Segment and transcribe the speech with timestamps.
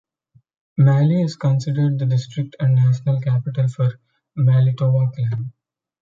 [0.77, 3.99] Malie is considered the district and national capital for
[4.35, 5.53] the Malietoa clan.